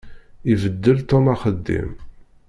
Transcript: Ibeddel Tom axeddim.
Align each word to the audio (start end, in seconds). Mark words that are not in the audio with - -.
Ibeddel 0.51 0.97
Tom 1.09 1.25
axeddim. 1.33 1.89